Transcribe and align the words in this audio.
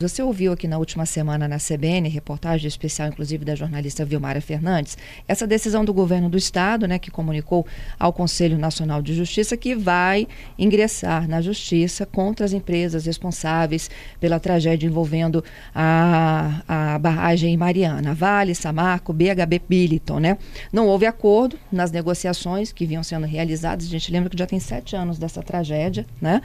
Você 0.00 0.22
ouviu 0.22 0.52
aqui 0.52 0.68
na 0.68 0.78
última 0.78 1.04
semana 1.04 1.48
na 1.48 1.56
CBN, 1.56 2.08
reportagem 2.08 2.68
especial, 2.68 3.08
inclusive, 3.08 3.44
da 3.44 3.56
jornalista 3.56 4.04
Vilmara 4.04 4.40
Fernandes, 4.40 4.96
essa 5.26 5.44
decisão 5.44 5.84
do 5.84 5.92
governo 5.92 6.30
do 6.30 6.38
Estado, 6.38 6.86
né, 6.86 7.00
que 7.00 7.10
comunicou 7.10 7.66
ao 7.98 8.12
Conselho 8.12 8.56
Nacional 8.56 9.02
de 9.02 9.12
Justiça 9.12 9.56
que 9.56 9.74
vai 9.74 10.28
ingressar 10.56 11.26
na 11.26 11.42
justiça 11.42 12.06
contra 12.06 12.46
as 12.46 12.52
empresas 12.52 13.06
responsáveis 13.06 13.90
pela 14.20 14.38
tragédia 14.38 14.86
envolvendo 14.86 15.42
a, 15.74 16.62
a 16.68 16.98
barragem 17.00 17.56
Mariana, 17.56 18.14
Vale, 18.14 18.54
Samarco, 18.54 19.12
BHB 19.12 19.60
Billiton, 19.68 20.20
né? 20.20 20.38
Não 20.72 20.86
houve 20.86 21.06
acordo 21.06 21.58
nas 21.72 21.90
negociações 21.90 22.70
que 22.70 22.86
vinham 22.86 23.02
sendo 23.02 23.26
realizadas. 23.26 23.86
A 23.86 23.90
gente 23.90 24.12
lembra 24.12 24.30
que 24.30 24.38
já 24.38 24.46
tem 24.46 24.60
sete 24.60 24.94
anos 24.94 25.18
dessa 25.18 25.42
tragédia, 25.42 26.06
né? 26.20 26.40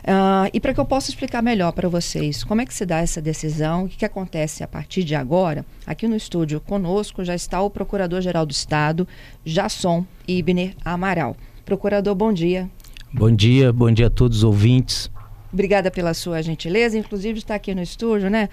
Uh, 0.00 0.50
e 0.52 0.60
para 0.60 0.74
que 0.74 0.80
eu 0.80 0.84
possa 0.84 1.08
explicar 1.08 1.42
melhor 1.42 1.72
para 1.72 1.88
vocês 1.88 2.44
como 2.44 2.60
é 2.60 2.66
que 2.66 2.74
se 2.74 2.89
dá 2.90 2.98
essa 2.98 3.22
decisão, 3.22 3.84
o 3.84 3.88
que, 3.88 3.98
que 3.98 4.04
acontece 4.04 4.64
a 4.64 4.68
partir 4.68 5.04
de 5.04 5.14
agora, 5.14 5.64
aqui 5.86 6.08
no 6.08 6.16
estúdio 6.16 6.60
conosco 6.60 7.24
já 7.24 7.36
está 7.36 7.62
o 7.62 7.70
Procurador-Geral 7.70 8.44
do 8.44 8.50
Estado, 8.50 9.06
Jasson 9.44 10.04
Ibner 10.26 10.74
Amaral. 10.84 11.36
Procurador, 11.64 12.16
bom 12.16 12.32
dia. 12.32 12.68
Bom 13.12 13.30
dia, 13.30 13.72
bom 13.72 13.92
dia 13.92 14.08
a 14.08 14.10
todos 14.10 14.38
os 14.38 14.44
ouvintes. 14.44 15.08
Obrigada 15.52 15.88
pela 15.88 16.12
sua 16.14 16.42
gentileza, 16.42 16.98
inclusive 16.98 17.38
está 17.38 17.54
aqui 17.54 17.72
no 17.76 17.82
estúdio, 17.82 18.28
né? 18.28 18.48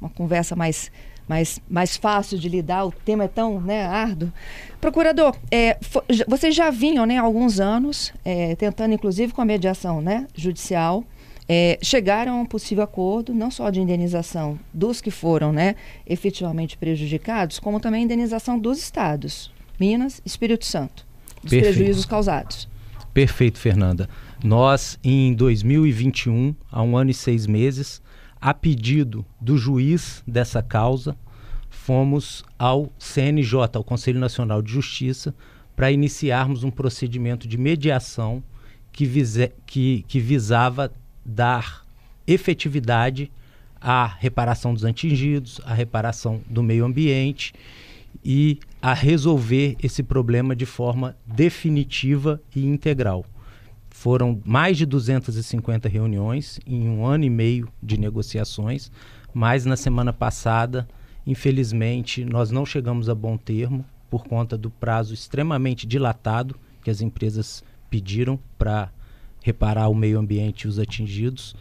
Uma 0.00 0.08
conversa 0.08 0.56
mais 0.56 0.90
mais, 1.28 1.60
mais 1.70 1.96
fácil 1.96 2.36
de 2.36 2.48
lidar, 2.48 2.84
o 2.84 2.90
tema 2.90 3.24
é 3.24 3.28
tão 3.28 3.60
né, 3.60 3.86
árduo. 3.86 4.32
Procurador, 4.80 5.36
é, 5.50 5.78
vocês 6.26 6.54
já 6.54 6.68
vinham 6.68 7.06
né, 7.06 7.16
há 7.16 7.22
alguns 7.22 7.60
anos, 7.60 8.12
é, 8.24 8.56
tentando 8.56 8.92
inclusive 8.92 9.32
com 9.32 9.40
a 9.40 9.44
mediação 9.44 10.02
né, 10.02 10.26
judicial, 10.34 11.04
é, 11.48 11.78
chegaram 11.82 12.38
a 12.38 12.40
um 12.40 12.46
possível 12.46 12.84
acordo, 12.84 13.34
não 13.34 13.50
só 13.50 13.70
de 13.70 13.80
indenização 13.80 14.58
dos 14.72 15.00
que 15.00 15.10
foram 15.10 15.52
né, 15.52 15.74
efetivamente 16.06 16.76
prejudicados, 16.76 17.58
como 17.58 17.80
também 17.80 18.04
indenização 18.04 18.58
dos 18.58 18.78
estados, 18.78 19.52
Minas 19.78 20.20
Espírito 20.24 20.64
Santo, 20.64 21.06
dos 21.42 21.50
Perfeito. 21.50 21.74
prejuízos 21.74 22.04
causados. 22.04 22.68
Perfeito, 23.12 23.58
Fernanda. 23.58 24.08
Nós, 24.42 24.98
em 25.04 25.34
2021, 25.34 26.54
há 26.70 26.82
um 26.82 26.96
ano 26.96 27.10
e 27.10 27.14
seis 27.14 27.46
meses, 27.46 28.00
a 28.40 28.54
pedido 28.54 29.24
do 29.40 29.56
juiz 29.56 30.22
dessa 30.26 30.62
causa, 30.62 31.16
fomos 31.68 32.44
ao 32.58 32.92
CNJ, 32.98 33.70
ao 33.74 33.84
Conselho 33.84 34.18
Nacional 34.18 34.62
de 34.62 34.72
Justiça, 34.72 35.34
para 35.76 35.90
iniciarmos 35.90 36.64
um 36.64 36.70
procedimento 36.70 37.46
de 37.46 37.58
mediação 37.58 38.42
que, 38.92 39.04
vise, 39.04 39.52
que, 39.66 40.04
que 40.06 40.20
visava 40.20 40.92
dar 41.24 41.84
efetividade 42.26 43.30
à 43.80 44.06
reparação 44.06 44.72
dos 44.72 44.84
atingidos, 44.84 45.60
à 45.64 45.74
reparação 45.74 46.40
do 46.48 46.62
meio 46.62 46.84
ambiente 46.84 47.52
e 48.24 48.58
a 48.80 48.94
resolver 48.94 49.76
esse 49.82 50.02
problema 50.02 50.54
de 50.54 50.66
forma 50.66 51.16
definitiva 51.26 52.40
e 52.54 52.64
integral. 52.64 53.24
Foram 53.90 54.40
mais 54.44 54.76
de 54.76 54.86
250 54.86 55.88
reuniões 55.88 56.58
em 56.66 56.88
um 56.88 57.04
ano 57.04 57.24
e 57.24 57.30
meio 57.30 57.68
de 57.82 57.98
negociações, 57.98 58.90
mas 59.34 59.64
na 59.64 59.76
semana 59.76 60.12
passada, 60.12 60.88
infelizmente, 61.26 62.24
nós 62.24 62.50
não 62.50 62.64
chegamos 62.66 63.08
a 63.08 63.14
bom 63.14 63.36
termo 63.36 63.84
por 64.10 64.24
conta 64.24 64.58
do 64.58 64.70
prazo 64.70 65.14
extremamente 65.14 65.86
dilatado 65.86 66.56
que 66.82 66.90
as 66.90 67.00
empresas 67.00 67.62
pediram 67.88 68.38
para 68.58 68.90
reparar 69.42 69.88
o 69.88 69.94
meio 69.94 70.18
ambiente 70.18 70.62
e 70.62 70.68
os 70.68 70.78
atingidos. 70.78 71.54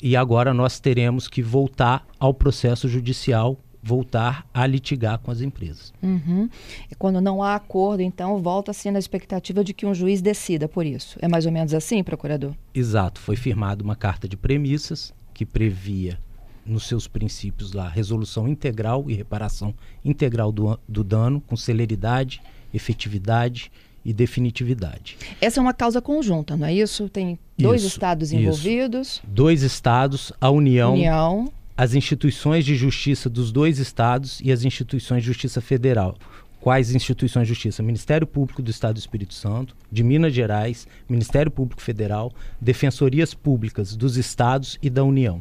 E 0.00 0.16
agora 0.16 0.54
nós 0.54 0.78
teremos 0.78 1.26
que 1.26 1.42
voltar 1.42 2.06
ao 2.18 2.32
processo 2.32 2.88
judicial, 2.88 3.58
voltar 3.82 4.46
a 4.52 4.66
litigar 4.66 5.18
com 5.18 5.30
as 5.30 5.40
empresas. 5.40 5.92
Uhum. 6.02 6.48
E 6.90 6.94
quando 6.94 7.20
não 7.20 7.42
há 7.42 7.54
acordo, 7.54 8.02
então, 8.02 8.40
volta-se 8.40 8.90
na 8.90 8.98
expectativa 8.98 9.64
de 9.64 9.74
que 9.74 9.86
um 9.86 9.94
juiz 9.94 10.22
decida 10.22 10.68
por 10.68 10.86
isso. 10.86 11.18
É 11.20 11.26
mais 11.26 11.46
ou 11.46 11.52
menos 11.52 11.74
assim, 11.74 12.02
procurador? 12.04 12.54
Exato. 12.74 13.20
Foi 13.20 13.34
firmada 13.34 13.82
uma 13.82 13.96
carta 13.96 14.28
de 14.28 14.36
premissas 14.36 15.12
que 15.34 15.44
previa 15.44 16.18
nos 16.64 16.86
seus 16.86 17.08
princípios 17.08 17.72
lá 17.72 17.88
resolução 17.88 18.46
integral 18.46 19.04
e 19.08 19.14
reparação 19.14 19.74
integral 20.04 20.52
do, 20.52 20.78
do 20.86 21.02
dano 21.02 21.40
com 21.40 21.56
celeridade, 21.56 22.42
efetividade 22.74 23.72
e 24.04 24.12
definitividade. 24.12 25.16
Essa 25.40 25.60
é 25.60 25.62
uma 25.62 25.74
causa 25.74 26.00
conjunta, 26.00 26.56
não 26.56 26.66
é 26.66 26.74
isso? 26.74 27.08
Tem 27.08 27.38
dois 27.56 27.82
isso, 27.82 27.96
estados 27.96 28.32
envolvidos. 28.32 29.08
Isso. 29.08 29.22
Dois 29.26 29.62
estados, 29.62 30.32
a 30.40 30.50
União, 30.50 30.94
União, 30.94 31.52
as 31.76 31.94
instituições 31.94 32.64
de 32.64 32.74
justiça 32.74 33.28
dos 33.28 33.52
dois 33.52 33.78
estados 33.78 34.40
e 34.42 34.50
as 34.50 34.64
instituições 34.64 35.22
de 35.22 35.26
justiça 35.26 35.60
federal. 35.60 36.16
Quais 36.60 36.92
instituições 36.92 37.46
de 37.46 37.54
justiça? 37.54 37.82
Ministério 37.82 38.26
Público 38.26 38.60
do 38.60 38.70
Estado 38.70 38.94
do 38.94 38.98
Espírito 38.98 39.32
Santo, 39.32 39.76
de 39.90 40.02
Minas 40.02 40.34
Gerais, 40.34 40.88
Ministério 41.08 41.50
Público 41.50 41.80
Federal, 41.80 42.32
Defensorias 42.60 43.32
Públicas 43.32 43.94
dos 43.94 44.16
estados 44.16 44.76
e 44.82 44.90
da 44.90 45.04
União. 45.04 45.40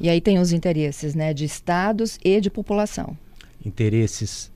E 0.00 0.08
aí 0.08 0.20
tem 0.20 0.38
os 0.38 0.52
interesses 0.52 1.14
né, 1.14 1.32
de 1.32 1.44
estados 1.44 2.18
e 2.22 2.40
de 2.40 2.50
população. 2.50 3.16
Interesses 3.64 4.52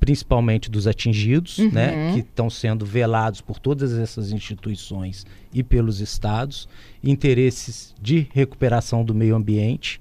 principalmente 0.00 0.70
dos 0.70 0.86
atingidos, 0.86 1.58
uhum. 1.58 1.70
né, 1.70 2.12
que 2.14 2.20
estão 2.20 2.48
sendo 2.48 2.86
velados 2.86 3.42
por 3.42 3.58
todas 3.58 3.92
essas 3.92 4.32
instituições 4.32 5.26
e 5.52 5.62
pelos 5.62 6.00
estados, 6.00 6.66
interesses 7.04 7.94
de 8.00 8.26
recuperação 8.32 9.04
do 9.04 9.14
meio 9.14 9.36
ambiente 9.36 10.00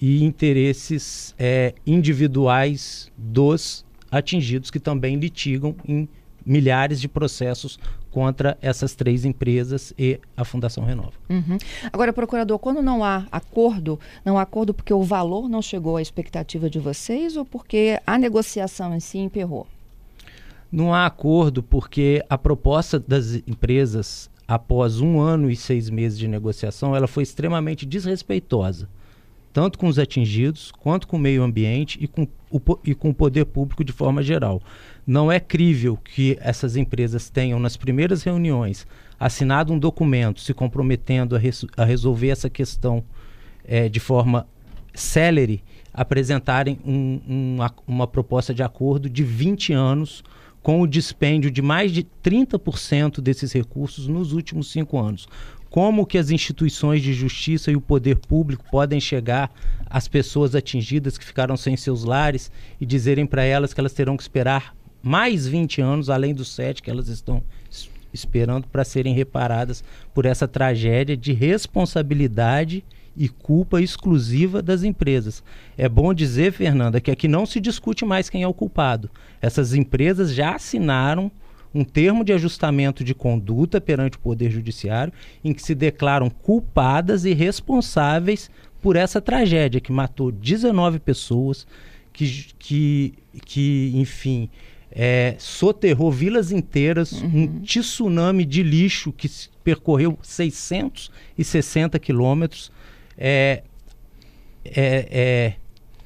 e 0.00 0.24
interesses 0.24 1.34
é, 1.38 1.74
individuais 1.86 3.12
dos 3.16 3.84
atingidos 4.10 4.70
que 4.70 4.80
também 4.80 5.16
litigam 5.16 5.76
em 5.86 6.08
milhares 6.44 7.00
de 7.00 7.08
processos 7.08 7.78
contra 8.16 8.56
essas 8.62 8.94
três 8.94 9.26
empresas 9.26 9.92
e 9.98 10.18
a 10.34 10.42
Fundação 10.42 10.86
Renova. 10.86 11.12
Uhum. 11.28 11.58
Agora, 11.92 12.14
procurador, 12.14 12.58
quando 12.58 12.80
não 12.80 13.04
há 13.04 13.26
acordo, 13.30 14.00
não 14.24 14.38
há 14.38 14.42
acordo 14.42 14.72
porque 14.72 14.94
o 14.94 15.02
valor 15.02 15.50
não 15.50 15.60
chegou 15.60 15.98
à 15.98 16.00
expectativa 16.00 16.70
de 16.70 16.78
vocês 16.78 17.36
ou 17.36 17.44
porque 17.44 18.00
a 18.06 18.16
negociação 18.16 18.94
em 18.94 19.00
si 19.00 19.18
emperrou? 19.18 19.66
Não 20.72 20.94
há 20.94 21.04
acordo 21.04 21.62
porque 21.62 22.24
a 22.30 22.38
proposta 22.38 22.98
das 22.98 23.34
empresas, 23.46 24.30
após 24.48 24.98
um 24.98 25.20
ano 25.20 25.50
e 25.50 25.54
seis 25.54 25.90
meses 25.90 26.18
de 26.18 26.26
negociação, 26.26 26.96
ela 26.96 27.06
foi 27.06 27.22
extremamente 27.22 27.84
desrespeitosa, 27.84 28.88
tanto 29.56 29.78
com 29.78 29.86
os 29.88 29.98
atingidos, 29.98 30.70
quanto 30.70 31.08
com 31.08 31.16
o 31.16 31.18
meio 31.18 31.42
ambiente 31.42 31.98
e 31.98 32.06
com 32.06 32.28
o, 32.50 32.60
e 32.84 32.94
com 32.94 33.08
o 33.08 33.14
poder 33.14 33.46
público 33.46 33.82
de 33.82 33.90
forma 33.90 34.22
geral. 34.22 34.60
Não 35.06 35.32
é 35.32 35.40
crível 35.40 35.96
que 35.96 36.36
essas 36.42 36.76
empresas 36.76 37.30
tenham, 37.30 37.58
nas 37.58 37.74
primeiras 37.74 38.22
reuniões, 38.22 38.86
assinado 39.18 39.72
um 39.72 39.78
documento 39.78 40.42
se 40.42 40.52
comprometendo 40.52 41.34
a, 41.34 41.38
res 41.38 41.64
a 41.74 41.86
resolver 41.86 42.28
essa 42.28 42.50
questão 42.50 43.02
é, 43.64 43.88
de 43.88 43.98
forma 43.98 44.46
célere, 44.92 45.64
apresentarem 45.90 46.78
um, 46.84 47.18
um, 47.26 47.56
uma 47.88 48.06
proposta 48.06 48.52
de 48.52 48.62
acordo 48.62 49.08
de 49.08 49.24
20 49.24 49.72
anos 49.72 50.22
com 50.62 50.82
o 50.82 50.86
dispêndio 50.86 51.50
de 51.50 51.62
mais 51.62 51.92
de 51.92 52.06
30% 52.22 53.22
desses 53.22 53.52
recursos 53.52 54.06
nos 54.06 54.32
últimos 54.32 54.70
cinco 54.70 54.98
anos. 54.98 55.26
Como 55.70 56.06
que 56.06 56.18
as 56.18 56.30
instituições 56.30 57.02
de 57.02 57.12
justiça 57.12 57.70
e 57.70 57.76
o 57.76 57.80
poder 57.80 58.16
público 58.16 58.64
podem 58.70 59.00
chegar 59.00 59.50
às 59.88 60.08
pessoas 60.08 60.54
atingidas 60.54 61.18
que 61.18 61.24
ficaram 61.24 61.56
sem 61.56 61.76
seus 61.76 62.04
lares 62.04 62.50
e 62.80 62.86
dizerem 62.86 63.26
para 63.26 63.44
elas 63.44 63.74
que 63.74 63.80
elas 63.80 63.92
terão 63.92 64.16
que 64.16 64.22
esperar 64.22 64.74
mais 65.02 65.46
20 65.46 65.80
anos, 65.80 66.10
além 66.10 66.34
dos 66.34 66.48
sete 66.48 66.82
que 66.82 66.90
elas 66.90 67.08
estão 67.08 67.42
esperando 68.12 68.66
para 68.68 68.84
serem 68.84 69.14
reparadas 69.14 69.84
por 70.14 70.24
essa 70.24 70.48
tragédia 70.48 71.16
de 71.16 71.32
responsabilidade 71.32 72.82
e 73.16 73.28
culpa 73.28 73.80
exclusiva 73.80 74.60
das 74.60 74.82
empresas. 74.82 75.42
É 75.76 75.88
bom 75.88 76.12
dizer, 76.12 76.52
Fernanda, 76.52 77.00
que 77.00 77.10
aqui 77.10 77.26
não 77.28 77.46
se 77.46 77.60
discute 77.60 78.04
mais 78.04 78.28
quem 78.28 78.42
é 78.42 78.48
o 78.48 78.54
culpado. 78.54 79.10
Essas 79.40 79.74
empresas 79.74 80.34
já 80.34 80.54
assinaram 80.54 81.30
um 81.76 81.84
termo 81.84 82.24
de 82.24 82.32
ajustamento 82.32 83.04
de 83.04 83.14
conduta 83.14 83.80
perante 83.80 84.16
o 84.16 84.20
Poder 84.20 84.50
Judiciário 84.50 85.12
em 85.44 85.52
que 85.52 85.62
se 85.62 85.74
declaram 85.74 86.30
culpadas 86.30 87.26
e 87.26 87.34
responsáveis 87.34 88.50
por 88.80 88.96
essa 88.96 89.20
tragédia 89.20 89.80
que 89.80 89.92
matou 89.92 90.32
19 90.32 90.98
pessoas, 90.98 91.66
que, 92.12 92.46
que, 92.58 93.14
que 93.44 93.92
enfim, 93.94 94.48
é, 94.90 95.34
soterrou 95.38 96.10
vilas 96.10 96.50
inteiras, 96.50 97.12
uhum. 97.12 97.42
um 97.42 97.60
tsunami 97.60 98.46
de 98.46 98.62
lixo 98.62 99.12
que 99.12 99.30
percorreu 99.62 100.18
660 100.22 101.98
quilômetros. 101.98 102.72
É, 103.18 103.62
é, 104.64 105.08
é, 105.10 105.54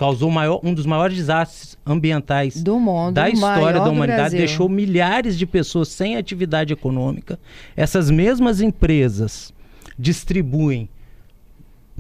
causou 0.01 0.31
maior, 0.31 0.61
um 0.65 0.73
dos 0.73 0.87
maiores 0.87 1.15
desastres 1.15 1.77
ambientais 1.85 2.63
do 2.63 2.81
mundo, 2.81 3.13
da 3.13 3.29
história 3.29 3.79
da 3.79 3.91
humanidade, 3.91 4.35
deixou 4.35 4.67
milhares 4.67 5.37
de 5.37 5.45
pessoas 5.45 5.89
sem 5.89 6.17
atividade 6.17 6.73
econômica. 6.73 7.39
Essas 7.77 8.11
mesmas 8.11 8.63
empresas 8.63 9.53
distribuem 9.99 10.89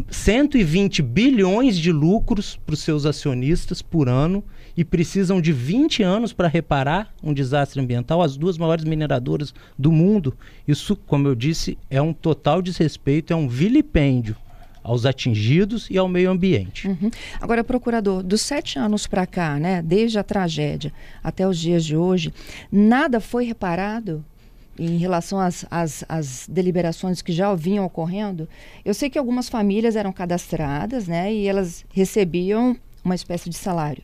120 0.09 1.03
bilhões 1.03 1.77
de 1.77 1.93
lucros 1.93 2.59
para 2.65 2.73
os 2.73 2.81
seus 2.81 3.05
acionistas 3.05 3.83
por 3.83 4.09
ano 4.09 4.43
e 4.75 4.83
precisam 4.83 5.39
de 5.39 5.53
20 5.53 6.03
anos 6.03 6.33
para 6.33 6.49
reparar 6.49 7.13
um 7.23 7.35
desastre 7.35 7.83
ambiental, 7.83 8.23
as 8.23 8.35
duas 8.35 8.57
maiores 8.57 8.87
mineradoras 8.87 9.53
do 9.79 9.93
mundo. 9.93 10.35
Isso, 10.67 10.97
como 10.97 11.29
eu 11.29 11.35
disse, 11.35 11.77
é 11.91 12.01
um 12.01 12.15
total 12.15 12.63
desrespeito, 12.63 13.35
é 13.35 13.37
um 13.37 13.47
vilipêndio 13.47 14.37
aos 14.83 15.05
atingidos 15.05 15.89
e 15.91 15.99
ao 15.99 16.09
meio 16.09 16.31
ambiente. 16.31 16.89
Uhum. 16.89 17.11
Agora, 17.41 17.63
procurador, 17.63 18.23
dos 18.23 18.41
sete 18.41 18.79
anos 18.79 19.07
para 19.07 19.27
cá, 19.27 19.59
né, 19.59 19.83
desde 19.83 20.19
a 20.19 20.23
tragédia 20.23 20.93
até 21.23 21.47
os 21.47 21.59
dias 21.59 21.85
de 21.85 21.97
hoje, 21.97 22.33
nada 22.71 23.21
foi 23.21 23.45
reparado 23.45 24.25
em 24.79 24.97
relação 24.97 25.39
às, 25.39 25.67
às, 25.71 26.05
às, 26.09 26.47
deliberações 26.49 27.21
que 27.21 27.33
já 27.33 27.55
vinham 27.55 27.85
ocorrendo? 27.85 28.49
Eu 28.85 28.95
sei 28.95 29.11
que 29.11 29.19
algumas 29.19 29.49
famílias 29.49 29.95
eram 29.95 30.13
cadastradas, 30.13 31.07
né, 31.07 31.33
e 31.33 31.47
elas 31.47 31.85
recebiam 31.93 32.77
uma 33.05 33.15
espécie 33.15 33.51
de 33.51 33.57
salário. 33.57 34.03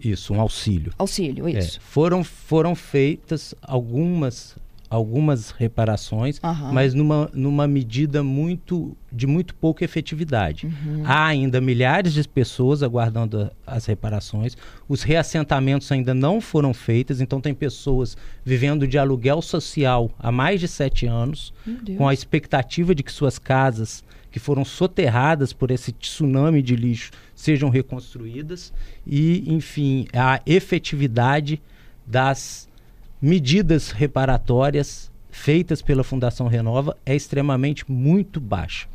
Isso, 0.00 0.32
um 0.32 0.40
auxílio. 0.40 0.92
Auxílio, 0.98 1.48
isso. 1.48 1.78
É, 1.78 1.80
foram, 1.80 2.22
foram 2.22 2.74
feitas 2.74 3.54
algumas 3.60 4.56
algumas 4.90 5.50
reparações, 5.50 6.40
uhum. 6.42 6.72
mas 6.72 6.94
numa, 6.94 7.30
numa 7.34 7.68
medida 7.68 8.22
muito 8.22 8.96
de 9.12 9.26
muito 9.26 9.54
pouca 9.54 9.84
efetividade. 9.84 10.66
Uhum. 10.66 11.02
Há 11.04 11.26
ainda 11.26 11.60
milhares 11.60 12.12
de 12.12 12.26
pessoas 12.26 12.82
aguardando 12.82 13.50
as 13.66 13.86
reparações, 13.86 14.56
os 14.88 15.02
reassentamentos 15.02 15.90
ainda 15.92 16.14
não 16.14 16.40
foram 16.40 16.72
feitos, 16.72 17.20
então 17.20 17.40
tem 17.40 17.54
pessoas 17.54 18.16
vivendo 18.44 18.86
de 18.86 18.98
aluguel 18.98 19.42
social 19.42 20.10
há 20.18 20.32
mais 20.32 20.60
de 20.60 20.68
sete 20.68 21.06
anos, 21.06 21.52
com 21.96 22.08
a 22.08 22.14
expectativa 22.14 22.94
de 22.94 23.02
que 23.02 23.12
suas 23.12 23.38
casas 23.38 24.02
que 24.30 24.38
foram 24.38 24.64
soterradas 24.64 25.52
por 25.52 25.70
esse 25.70 25.90
tsunami 25.92 26.62
de 26.62 26.76
lixo 26.76 27.10
sejam 27.34 27.70
reconstruídas 27.70 28.72
e, 29.06 29.44
enfim, 29.52 30.06
a 30.12 30.40
efetividade 30.44 31.60
das 32.06 32.67
medidas 33.20 33.90
reparatórias 33.90 35.10
feitas 35.30 35.82
pela 35.82 36.04
Fundação 36.04 36.46
Renova 36.46 36.96
é 37.04 37.14
extremamente 37.14 37.90
muito 37.90 38.40
baixa. 38.40 38.88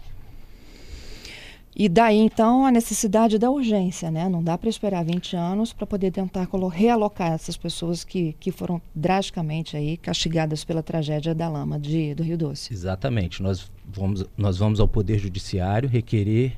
E 1.76 1.90
daí 1.90 2.18
então 2.18 2.66
a 2.66 2.72
necessidade 2.72 3.40
da 3.40 3.50
urgência, 3.50 4.12
né? 4.12 4.30
Não 4.30 4.44
dá 4.44 4.56
para 4.58 4.70
esperar 4.70 5.04
20 5.04 5.36
anos 5.36 5.74
para 5.74 5.88
poder 5.88 6.12
tentar 6.12 6.48
realocar 6.72 7.32
essas 7.32 7.58
pessoas 7.58 8.04
que, 8.04 8.36
que 8.40 8.52
foram 8.52 8.80
drasticamente 8.94 9.76
aí 9.76 9.98
castigadas 9.98 10.64
pela 10.64 10.84
tragédia 10.84 11.34
da 11.34 11.50
lama 11.50 11.80
de, 11.80 12.14
do 12.14 12.22
Rio 12.22 12.38
Doce. 12.38 12.72
Exatamente. 12.72 13.42
Nós 13.42 13.72
vamos, 13.88 14.24
nós 14.38 14.58
vamos 14.60 14.80
ao 14.80 14.88
Poder 14.88 15.18
Judiciário 15.18 15.90
requerer 15.90 16.58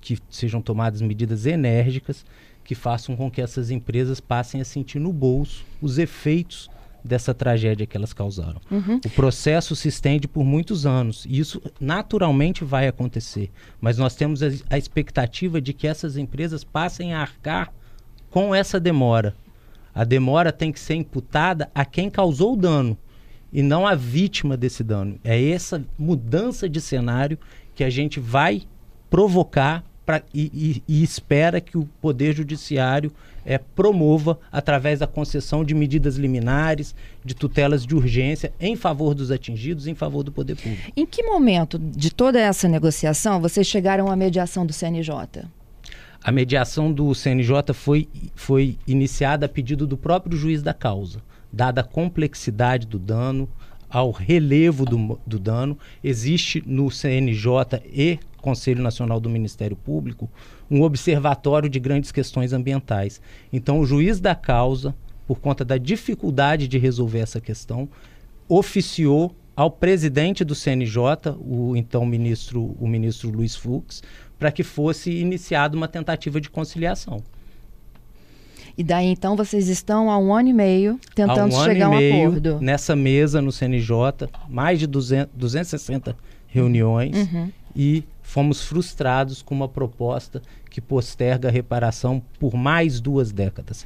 que 0.00 0.18
sejam 0.28 0.60
tomadas 0.60 1.00
medidas 1.00 1.46
enérgicas 1.46 2.24
que 2.64 2.74
façam 2.74 3.14
com 3.14 3.30
que 3.30 3.40
essas 3.40 3.70
empresas 3.70 4.18
passem 4.18 4.60
a 4.60 4.64
sentir 4.64 4.98
no 4.98 5.12
bolso 5.12 5.64
os 5.80 5.96
efeitos 5.96 6.68
dessa 7.04 7.34
tragédia 7.34 7.86
que 7.86 7.96
elas 7.96 8.12
causaram. 8.12 8.60
Uhum. 8.70 9.00
O 9.04 9.10
processo 9.10 9.74
se 9.74 9.88
estende 9.88 10.28
por 10.28 10.44
muitos 10.44 10.86
anos 10.86 11.26
e 11.28 11.38
isso 11.38 11.60
naturalmente 11.80 12.64
vai 12.64 12.86
acontecer, 12.88 13.50
mas 13.80 13.98
nós 13.98 14.14
temos 14.14 14.42
a, 14.42 14.48
a 14.68 14.78
expectativa 14.78 15.60
de 15.60 15.72
que 15.72 15.86
essas 15.86 16.16
empresas 16.16 16.64
passem 16.64 17.12
a 17.12 17.20
arcar 17.20 17.72
com 18.30 18.54
essa 18.54 18.78
demora. 18.78 19.34
A 19.94 20.04
demora 20.04 20.52
tem 20.52 20.70
que 20.70 20.78
ser 20.78 20.94
imputada 20.94 21.70
a 21.74 21.84
quem 21.84 22.08
causou 22.08 22.54
o 22.54 22.56
dano 22.56 22.96
e 23.52 23.62
não 23.62 23.86
a 23.86 23.94
vítima 23.94 24.56
desse 24.56 24.84
dano. 24.84 25.18
É 25.24 25.50
essa 25.50 25.84
mudança 25.98 26.68
de 26.68 26.80
cenário 26.80 27.38
que 27.74 27.82
a 27.82 27.90
gente 27.90 28.20
vai 28.20 28.62
provocar 29.08 29.84
pra, 30.04 30.22
e, 30.32 30.82
e, 30.88 31.00
e 31.00 31.02
espera 31.02 31.60
que 31.60 31.76
o 31.78 31.88
Poder 32.00 32.34
Judiciário 32.34 33.12
é, 33.44 33.58
promova 33.58 34.38
através 34.50 34.98
da 34.98 35.06
concessão 35.06 35.64
de 35.64 35.74
medidas 35.74 36.16
liminares, 36.16 36.94
de 37.24 37.34
tutelas 37.34 37.86
de 37.86 37.94
urgência 37.94 38.52
em 38.60 38.76
favor 38.76 39.14
dos 39.14 39.30
atingidos, 39.30 39.86
em 39.86 39.94
favor 39.94 40.22
do 40.22 40.32
poder 40.32 40.56
público. 40.56 40.92
Em 40.96 41.06
que 41.06 41.22
momento 41.22 41.78
de 41.78 42.10
toda 42.12 42.38
essa 42.38 42.68
negociação 42.68 43.40
vocês 43.40 43.66
chegaram 43.66 44.10
à 44.10 44.16
mediação 44.16 44.66
do 44.66 44.72
CNJ? 44.72 45.44
A 46.22 46.30
mediação 46.30 46.92
do 46.92 47.14
CNJ 47.14 47.72
foi, 47.72 48.08
foi 48.34 48.76
iniciada 48.86 49.46
a 49.46 49.48
pedido 49.48 49.86
do 49.86 49.96
próprio 49.96 50.36
juiz 50.36 50.62
da 50.62 50.74
causa, 50.74 51.22
dada 51.50 51.80
a 51.80 51.84
complexidade 51.84 52.86
do 52.86 52.98
dano, 52.98 53.48
ao 53.88 54.12
relevo 54.12 54.84
do, 54.84 55.18
do 55.26 55.38
dano, 55.38 55.76
existe 56.04 56.62
no 56.64 56.90
CNJ 56.90 57.82
e 57.92 58.20
Conselho 58.40 58.82
Nacional 58.82 59.20
do 59.20 59.30
Ministério 59.30 59.76
Público, 59.76 60.28
um 60.70 60.82
observatório 60.82 61.68
de 61.68 61.78
grandes 61.78 62.10
questões 62.10 62.52
ambientais. 62.52 63.20
Então, 63.52 63.80
o 63.80 63.86
juiz 63.86 64.20
da 64.20 64.34
causa, 64.34 64.94
por 65.26 65.38
conta 65.38 65.64
da 65.64 65.78
dificuldade 65.78 66.66
de 66.66 66.78
resolver 66.78 67.20
essa 67.20 67.40
questão, 67.40 67.88
oficiou 68.48 69.34
ao 69.54 69.70
presidente 69.70 70.44
do 70.44 70.54
CNJ, 70.54 71.36
o 71.38 71.76
então 71.76 72.06
ministro, 72.06 72.74
o 72.80 72.88
ministro 72.88 73.30
Luiz 73.30 73.54
Fux, 73.54 74.02
para 74.38 74.50
que 74.50 74.62
fosse 74.62 75.10
iniciada 75.10 75.76
uma 75.76 75.86
tentativa 75.86 76.40
de 76.40 76.48
conciliação. 76.48 77.22
E 78.76 78.82
daí 78.82 79.06
então 79.06 79.36
vocês 79.36 79.68
estão 79.68 80.10
há 80.10 80.16
um 80.16 80.34
ano 80.34 80.48
e 80.48 80.52
meio 80.54 80.98
tentando 81.14 81.54
um 81.54 81.64
chegar 81.64 81.86
a 81.86 81.90
um 81.90 82.24
acordo. 82.24 82.58
Nessa 82.60 82.96
mesa 82.96 83.42
no 83.42 83.52
CNJ, 83.52 83.94
mais 84.48 84.78
de 84.78 84.86
200, 84.86 85.34
260 85.34 86.16
reuniões 86.46 87.14
uhum. 87.14 87.52
E 87.74 88.04
fomos 88.22 88.62
frustrados 88.62 89.42
com 89.42 89.54
uma 89.54 89.68
proposta 89.68 90.42
que 90.70 90.80
posterga 90.80 91.48
a 91.48 91.50
reparação 91.50 92.22
por 92.38 92.54
mais 92.54 93.00
duas 93.00 93.32
décadas. 93.32 93.84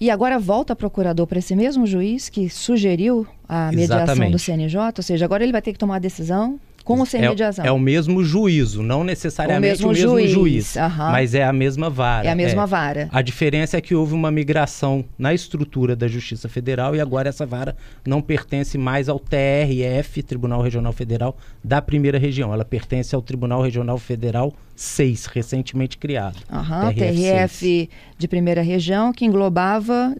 E 0.00 0.10
agora 0.10 0.38
volta 0.38 0.74
procurador 0.74 1.26
para 1.26 1.38
esse 1.38 1.54
mesmo 1.54 1.86
juiz 1.86 2.28
que 2.28 2.48
sugeriu 2.50 3.26
a 3.48 3.70
mediação 3.70 4.02
Exatamente. 4.02 4.32
do 4.32 4.38
CNJ, 4.38 4.78
ou 4.96 5.02
seja, 5.02 5.24
agora 5.24 5.42
ele 5.42 5.52
vai 5.52 5.62
ter 5.62 5.72
que 5.72 5.78
tomar 5.78 5.96
a 5.96 6.00
decisão 6.00 6.58
com 6.84 7.04
sem 7.04 7.24
é, 7.24 7.28
mediação? 7.30 7.64
É 7.64 7.72
o 7.72 7.78
mesmo 7.78 8.22
juízo, 8.22 8.82
não 8.82 9.02
necessariamente 9.02 9.84
o 9.84 9.88
mesmo, 9.88 10.12
o 10.12 10.14
mesmo 10.16 10.28
juiz, 10.28 10.74
juiz 10.74 10.76
mas 10.98 11.34
é 11.34 11.42
a 11.42 11.52
mesma 11.52 11.88
vara. 11.88 12.28
É 12.28 12.30
a 12.30 12.34
mesma 12.34 12.64
é. 12.64 12.66
vara. 12.66 13.08
A 13.10 13.22
diferença 13.22 13.78
é 13.78 13.80
que 13.80 13.94
houve 13.94 14.12
uma 14.12 14.30
migração 14.30 15.04
na 15.18 15.32
estrutura 15.32 15.96
da 15.96 16.06
Justiça 16.06 16.48
Federal 16.48 16.94
e 16.94 17.00
agora 17.00 17.28
essa 17.28 17.46
vara 17.46 17.74
não 18.06 18.20
pertence 18.20 18.76
mais 18.76 19.08
ao 19.08 19.18
TRF, 19.18 20.22
Tribunal 20.22 20.60
Regional 20.60 20.92
Federal 20.92 21.36
da 21.62 21.80
Primeira 21.80 22.18
Região. 22.18 22.52
Ela 22.52 22.64
pertence 22.64 23.14
ao 23.14 23.22
Tribunal 23.22 23.62
Regional 23.62 23.96
Federal 23.96 24.52
6, 24.76 25.26
recentemente 25.26 25.96
criado. 25.96 26.36
Uhum, 26.50 26.92
TRF, 26.92 27.22
TRF 27.22 27.90
de 28.18 28.28
Primeira 28.28 28.60
Região, 28.60 29.12
que 29.12 29.24
englobava 29.24 30.14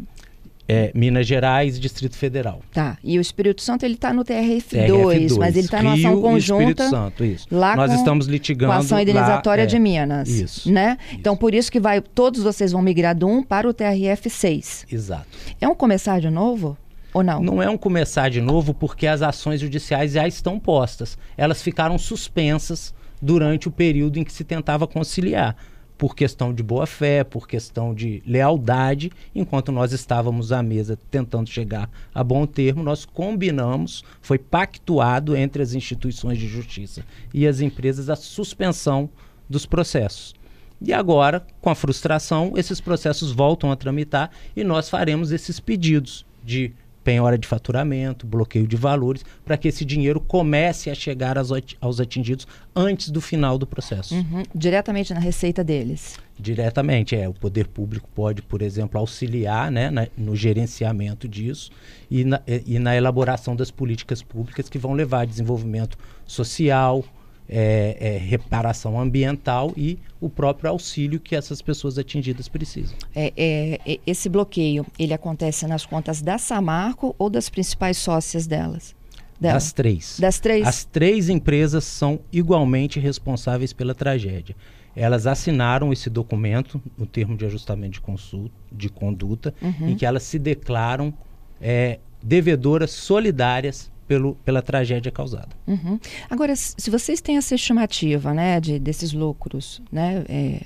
é, 0.68 0.90
Minas 0.94 1.26
Gerais, 1.26 1.78
Distrito 1.78 2.16
Federal. 2.16 2.60
Tá. 2.72 2.96
E 3.04 3.18
o 3.18 3.20
Espírito 3.20 3.60
Santo 3.60 3.84
ele 3.84 3.94
está 3.94 4.12
no 4.12 4.24
TRF2, 4.24 4.86
TRF2, 4.86 5.38
mas 5.38 5.56
ele 5.56 5.66
está 5.66 5.82
na 5.82 5.92
ação 5.94 6.20
conjunta. 6.20 6.62
Espírito 6.62 6.90
Santo, 6.90 7.24
isso. 7.24 7.46
Lá 7.50 7.76
Nós 7.76 7.90
com, 7.90 7.96
estamos 7.98 8.26
litigando 8.26 8.72
com 8.72 8.78
a 8.78 8.80
ação 8.80 9.00
indenizatória 9.00 9.62
lá, 9.62 9.66
é, 9.66 9.70
de 9.70 9.78
Minas. 9.78 10.28
Isso. 10.28 10.72
Né? 10.72 10.96
Isso. 11.00 11.16
Então 11.18 11.36
por 11.36 11.54
isso 11.54 11.70
que 11.70 11.80
vai 11.80 12.00
todos 12.00 12.42
vocês 12.42 12.72
vão 12.72 12.80
migrar 12.80 13.16
do 13.16 13.26
1 13.26 13.42
para 13.42 13.68
o 13.68 13.74
TRF6. 13.74 14.86
Exato. 14.90 15.26
É 15.60 15.68
um 15.68 15.74
começar 15.74 16.20
de 16.20 16.30
novo? 16.30 16.76
Ou 17.12 17.22
não? 17.22 17.40
Não 17.40 17.62
é 17.62 17.70
um 17.70 17.76
começar 17.76 18.28
de 18.28 18.40
novo 18.40 18.74
porque 18.74 19.06
as 19.06 19.22
ações 19.22 19.60
judiciais 19.60 20.12
já 20.12 20.26
estão 20.26 20.58
postas. 20.58 21.16
Elas 21.36 21.62
ficaram 21.62 21.96
suspensas 21.96 22.92
durante 23.22 23.68
o 23.68 23.70
período 23.70 24.18
em 24.18 24.24
que 24.24 24.32
se 24.32 24.42
tentava 24.42 24.86
conciliar 24.86 25.56
por 25.96 26.14
questão 26.14 26.52
de 26.52 26.62
boa 26.62 26.86
fé, 26.86 27.22
por 27.24 27.46
questão 27.46 27.94
de 27.94 28.22
lealdade, 28.26 29.10
enquanto 29.34 29.70
nós 29.70 29.92
estávamos 29.92 30.52
à 30.52 30.62
mesa 30.62 30.98
tentando 31.10 31.48
chegar 31.48 31.88
a 32.14 32.24
bom 32.24 32.46
termo, 32.46 32.82
nós 32.82 33.04
combinamos, 33.04 34.04
foi 34.20 34.38
pactuado 34.38 35.36
entre 35.36 35.62
as 35.62 35.74
instituições 35.74 36.38
de 36.38 36.48
justiça 36.48 37.04
e 37.32 37.46
as 37.46 37.60
empresas 37.60 38.10
a 38.10 38.16
suspensão 38.16 39.08
dos 39.48 39.66
processos. 39.66 40.34
E 40.80 40.92
agora, 40.92 41.46
com 41.60 41.70
a 41.70 41.74
frustração, 41.74 42.52
esses 42.56 42.80
processos 42.80 43.32
voltam 43.32 43.70
a 43.70 43.76
tramitar 43.76 44.30
e 44.54 44.64
nós 44.64 44.88
faremos 44.88 45.32
esses 45.32 45.60
pedidos 45.60 46.26
de 46.44 46.72
penhora 47.04 47.36
de 47.36 47.46
faturamento, 47.46 48.26
bloqueio 48.26 48.66
de 48.66 48.76
valores, 48.76 49.22
para 49.44 49.58
que 49.58 49.68
esse 49.68 49.84
dinheiro 49.84 50.18
comece 50.18 50.90
a 50.90 50.94
chegar 50.94 51.36
aos, 51.38 52.00
atingidos 52.00 52.48
antes 52.74 53.10
do 53.10 53.20
final 53.20 53.58
do 53.58 53.66
processo. 53.66 54.14
Uhum. 54.14 54.42
Diretamente 54.54 55.12
na 55.12 55.20
receita 55.20 55.62
deles. 55.62 56.18
Diretamente, 56.36 57.14
é. 57.14 57.28
O 57.28 57.34
poder 57.34 57.68
público 57.68 58.08
pode, 58.14 58.42
por 58.42 58.62
exemplo, 58.62 58.98
auxiliar 58.98 59.70
né, 59.70 59.90
na, 59.90 60.08
no 60.16 60.34
gerenciamento 60.34 61.28
disso 61.28 61.70
e 62.10 62.24
na, 62.24 62.40
e 62.46 62.78
na 62.78 62.96
elaboração 62.96 63.54
das 63.54 63.70
políticas 63.70 64.22
públicas 64.22 64.68
que 64.68 64.78
vão 64.78 64.94
levar 64.94 65.20
a 65.20 65.24
desenvolvimento 65.26 65.98
social, 66.26 67.04
é, 67.48 67.96
é, 68.00 68.18
reparação 68.18 68.98
ambiental 68.98 69.72
e 69.76 69.98
o 70.20 70.30
próprio 70.30 70.70
auxílio 70.70 71.20
que 71.20 71.36
essas 71.36 71.60
pessoas 71.60 71.98
atingidas 71.98 72.48
precisam. 72.48 72.96
É, 73.14 73.32
é, 73.36 73.80
é, 73.86 74.00
esse 74.06 74.28
bloqueio, 74.28 74.86
ele 74.98 75.12
acontece 75.12 75.66
nas 75.66 75.84
contas 75.84 76.22
da 76.22 76.38
Samarco 76.38 77.14
ou 77.18 77.28
das 77.28 77.48
principais 77.48 77.98
sócias 77.98 78.46
delas? 78.46 78.94
Dela? 79.38 79.54
Das 79.54 79.72
três. 79.72 80.18
Das 80.18 80.40
três? 80.40 80.66
As 80.66 80.84
três 80.84 81.28
empresas 81.28 81.84
são 81.84 82.20
igualmente 82.32 82.98
responsáveis 82.98 83.72
pela 83.72 83.94
tragédia. 83.94 84.56
Elas 84.96 85.26
assinaram 85.26 85.92
esse 85.92 86.08
documento, 86.08 86.80
no 86.96 87.04
termo 87.04 87.36
de 87.36 87.44
ajustamento 87.44 87.94
de, 87.94 88.00
consulta, 88.00 88.54
de 88.70 88.88
conduta, 88.88 89.52
uhum. 89.60 89.88
em 89.88 89.96
que 89.96 90.06
elas 90.06 90.22
se 90.22 90.38
declaram 90.38 91.12
é, 91.60 91.98
devedoras 92.22 92.92
solidárias 92.92 93.90
pelo, 94.06 94.34
pela 94.36 94.62
tragédia 94.62 95.10
causada. 95.10 95.48
Uhum. 95.66 95.98
Agora, 96.28 96.54
se 96.56 96.90
vocês 96.90 97.20
têm 97.20 97.36
essa 97.36 97.54
estimativa 97.54 98.32
né, 98.34 98.60
de, 98.60 98.78
desses 98.78 99.12
lucros 99.12 99.82
né, 99.90 100.24
é, 100.28 100.62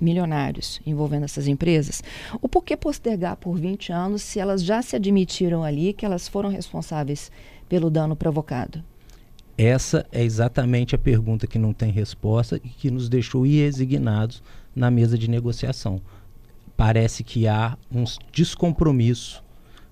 milionários 0.00 0.80
envolvendo 0.86 1.24
essas 1.24 1.46
empresas, 1.46 2.02
o 2.40 2.48
porquê 2.48 2.76
postergar 2.76 3.36
por 3.36 3.58
20 3.58 3.92
anos 3.92 4.22
se 4.22 4.38
elas 4.38 4.62
já 4.62 4.82
se 4.82 4.96
admitiram 4.96 5.62
ali 5.62 5.92
que 5.92 6.04
elas 6.04 6.28
foram 6.28 6.48
responsáveis 6.50 7.30
pelo 7.68 7.90
dano 7.90 8.16
provocado? 8.16 8.82
Essa 9.56 10.06
é 10.12 10.22
exatamente 10.22 10.94
a 10.94 10.98
pergunta 10.98 11.46
que 11.46 11.58
não 11.58 11.72
tem 11.72 11.90
resposta 11.90 12.60
e 12.62 12.68
que 12.68 12.90
nos 12.90 13.08
deixou 13.08 13.42
resignados 13.42 14.40
na 14.74 14.88
mesa 14.88 15.18
de 15.18 15.28
negociação. 15.28 16.00
Parece 16.76 17.24
que 17.24 17.48
há 17.48 17.76
um 17.92 18.04
descompromisso 18.30 19.42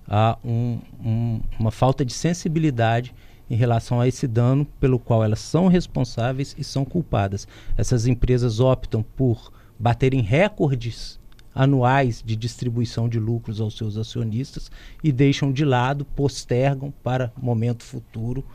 há 0.07 0.37
um, 0.43 0.79
um, 1.03 1.41
uma 1.59 1.71
falta 1.71 2.05
de 2.05 2.13
sensibilidade 2.13 3.13
em 3.49 3.55
relação 3.55 3.99
a 4.01 4.07
esse 4.07 4.27
dano 4.27 4.65
pelo 4.79 4.99
qual 4.99 5.23
elas 5.23 5.39
são 5.39 5.67
responsáveis 5.67 6.55
e 6.57 6.63
são 6.63 6.83
culpadas. 6.83 7.47
Essas 7.77 8.07
empresas 8.07 8.59
optam 8.59 9.03
por 9.15 9.51
baterem 9.79 10.21
recordes 10.21 11.19
anuais 11.53 12.21
de 12.23 12.35
distribuição 12.35 13.09
de 13.09 13.19
lucros 13.19 13.59
aos 13.59 13.75
seus 13.75 13.97
acionistas 13.97 14.69
e 15.03 15.11
deixam 15.11 15.51
de 15.51 15.65
lado, 15.65 16.05
postergam 16.05 16.93
para 17.03 17.31
momento 17.41 17.83
futuro 17.83 18.45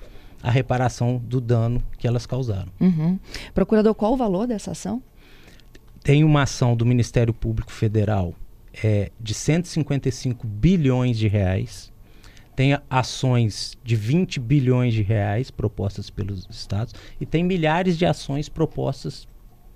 a 0.43 0.51
reparação 0.51 1.21
do 1.25 1.41
dano 1.41 1.83
que 1.99 2.07
elas 2.07 2.27
causaram. 2.27 2.71
Uhum. 2.81 3.19
Procurador, 3.55 3.95
qual 3.95 4.13
o 4.13 4.17
valor 4.17 4.47
dessa 4.47 4.73
ação? 4.73 5.03
Tem 6.03 6.25
uma 6.25 6.43
ação 6.43 6.77
do 6.77 6.85
Ministério 6.85 7.33
Público 7.33 7.73
Federal 7.73 8.35
é, 8.83 9.11
de 9.21 9.35
155 9.35 10.47
bilhões 10.47 11.19
de 11.19 11.29
reais, 11.29 11.93
tem 12.55 12.79
ações 12.89 13.77
de 13.83 13.97
20 13.97 14.39
bilhões 14.39 14.93
de 14.93 15.03
reais 15.03 15.51
propostas 15.51 16.11
pelos 16.11 16.47
estados 16.51 16.95
e 17.21 17.25
tem 17.25 17.43
milhares 17.43 17.97
de 17.97 18.05
ações 18.05 18.49
propostas 18.49 19.27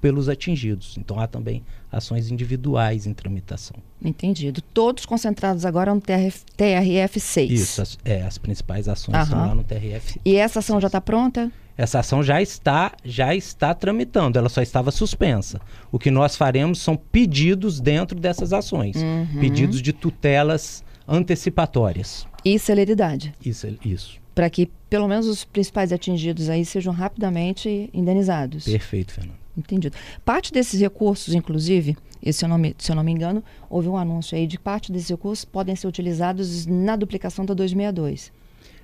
pelos 0.01 0.29
atingidos. 0.29 0.97
Então 0.99 1.19
há 1.19 1.27
também 1.27 1.65
ações 1.91 2.31
individuais 2.31 3.07
em 3.07 3.15
tramitação. 3.15 3.77
Entendido. 4.03 4.61
Todos 4.61 5.07
concentrados 5.07 5.65
agora 5.65 5.95
no 5.95 6.01
TRF, 6.01 6.45
TRF 6.57 7.19
6. 7.19 7.51
Isso, 7.51 7.83
as, 7.83 7.99
é, 8.05 8.23
as 8.23 8.37
principais 8.39 8.89
ações 8.89 9.15
Aham. 9.15 9.25
estão 9.25 9.47
lá 9.47 9.55
no 9.55 9.65
TRF. 9.65 10.21
E 10.25 10.37
essa 10.37 10.59
ação 10.59 10.77
6. 10.77 10.83
já 10.83 10.89
está 10.89 11.01
pronta? 11.01 11.51
Essa 11.77 11.99
ação 11.99 12.23
já 12.23 12.41
está, 12.41 12.93
já 13.05 13.35
está 13.35 13.75
tramitando, 13.75 14.39
ela 14.39 14.49
só 14.49 14.63
estava 14.63 14.91
suspensa. 14.91 15.61
O 15.93 15.99
que 15.99 16.11
nós 16.11 16.37
faremos 16.37 16.81
são 16.81 16.97
pedidos 16.97 17.81
dentro 17.81 18.19
dessas 18.19 18.53
ações, 18.53 18.97
uhum. 18.97 19.41
pedidos 19.41 19.83
de 19.83 19.93
tutelas 19.93 20.83
antecipatórias. 21.07 22.27
E 22.45 22.59
celeridade. 22.59 23.35
Isso, 23.45 23.67
isso. 23.85 24.19
Para 24.35 24.49
que 24.49 24.71
pelo 24.89 25.09
menos 25.09 25.27
os 25.27 25.45
principais 25.45 25.93
atingidos 25.93 26.49
aí 26.49 26.65
sejam 26.65 26.93
rapidamente 26.93 27.91
indenizados. 27.93 28.65
Perfeito, 28.65 29.13
Fernando. 29.13 29.37
Entendido. 29.57 29.97
Parte 30.25 30.53
desses 30.53 30.81
recursos, 30.81 31.33
inclusive, 31.33 31.97
se 32.31 32.45
eu, 32.45 32.49
não 32.49 32.59
me, 32.59 32.75
se 32.79 32.93
eu 32.93 32.97
não 32.97 33.03
me 33.03 33.11
engano, 33.11 33.43
houve 33.71 33.89
um 33.89 33.97
anúncio 33.97 34.37
aí 34.37 34.47
de 34.47 34.59
parte 34.59 34.93
desses 34.93 35.09
recursos 35.09 35.45
podem 35.45 35.75
ser 35.75 35.87
utilizados 35.87 36.67
na 36.67 36.95
duplicação 36.95 37.45
da 37.45 37.55
262. 37.55 38.33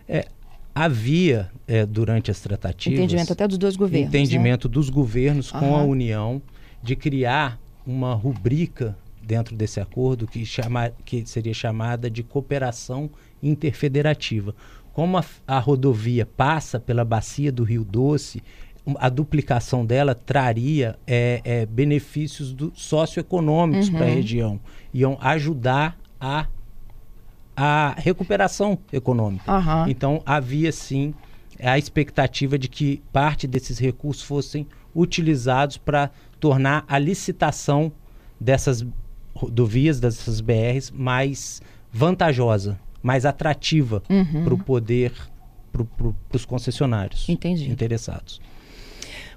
É, 0.09 0.27
havia, 0.75 1.50
é, 1.67 1.85
durante 1.85 2.31
as 2.31 2.41
tratativas. 2.41 2.99
Entendimento 2.99 3.33
até 3.33 3.47
dos 3.47 3.59
dois 3.59 3.76
governos. 3.76 4.09
Entendimento 4.09 4.69
né? 4.69 4.73
dos 4.73 4.88
governos 4.88 5.50
com 5.50 5.76
a 5.76 5.83
União 5.83 6.41
de 6.83 6.97
criar 6.97 7.61
uma 7.87 8.14
rubrica 8.14 8.97
dentro 9.23 9.55
desse 9.55 9.81
acordo 9.81 10.26
que, 10.26 10.45
chama, 10.45 10.91
que 11.05 11.25
seria 11.26 11.55
chamada 11.55 12.11
de 12.11 12.23
cooperação 12.23 13.11
interfederativa. 13.43 14.55
Como 14.93 15.17
a, 15.17 15.25
a 15.47 15.59
rodovia 15.59 16.26
passa 16.26 16.81
pela 16.81 17.05
bacia 17.05 17.52
do 17.52 17.64
Rio 17.64 17.85
Doce, 17.85 18.43
a 18.97 19.09
duplicação 19.09 19.87
dela 19.87 20.14
traria 20.14 20.99
é, 21.07 21.41
é, 21.45 21.67
benefícios 21.67 22.52
do, 22.52 22.73
socioeconômicos 22.75 23.88
uhum. 23.88 23.95
para 23.95 24.07
a 24.07 24.11
região. 24.11 24.61
Iam 24.93 25.17
ajudar 25.21 25.97
a 26.21 26.47
a 27.56 27.94
recuperação 27.97 28.78
econômica. 28.92 29.50
Uhum. 29.52 29.88
Então, 29.88 30.23
havia 30.25 30.73
sim 30.73 31.14
a 31.62 31.78
expectativa 31.78 32.59
de 32.59 32.68
que 32.68 33.02
parte 33.12 33.47
desses 33.47 33.78
recursos 33.78 34.23
fossem 34.23 34.66
utilizados 34.94 35.76
para 35.76 36.11
tornar 36.40 36.85
a 36.88 36.99
licitação 36.99 37.92
dessas 38.40 38.85
rodovias, 39.35 40.00
dessas 40.00 40.40
BRs, 40.40 40.90
mais 40.90 41.62
vantajosa, 41.92 42.78
mais 43.02 43.25
atrativa 43.25 44.02
uhum. 44.09 44.44
para 44.44 44.54
o 44.54 44.59
poder, 44.59 45.12
para 45.71 45.85
pro, 45.85 46.16
os 46.32 46.44
concessionários 46.44 47.28
Entendi. 47.28 47.71
interessados. 47.71 48.40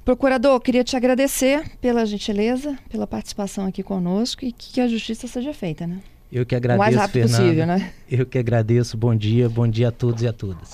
Procurador, 0.03 0.59
queria 0.59 0.83
te 0.83 0.95
agradecer 0.95 1.77
pela 1.81 2.05
gentileza, 2.05 2.77
pela 2.89 3.07
participação 3.07 3.65
aqui 3.65 3.81
conosco 3.81 4.45
e 4.45 4.51
que 4.51 4.79
a 4.79 4.87
justiça 4.87 5.27
seja 5.27 5.51
feita, 5.51 5.87
né? 5.87 5.99
Eu 6.31 6.45
que 6.45 6.55
agradeço, 6.55 6.81
o 6.81 6.85
mais 6.85 6.95
rápido 6.95 7.21
Fernando. 7.27 7.41
possível, 7.41 7.67
né? 7.67 7.91
Eu 8.09 8.25
que 8.25 8.37
agradeço. 8.37 8.97
Bom 8.97 9.15
dia, 9.15 9.47
bom 9.47 9.67
dia 9.67 9.89
a 9.89 9.91
todos 9.91 10.21
e 10.23 10.27
a 10.27 10.33
todas. 10.33 10.73